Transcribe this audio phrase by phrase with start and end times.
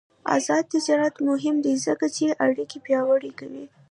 [0.35, 3.65] آزاد تجارت مهم دی ځکه چې اړیکې پیاوړې کوي.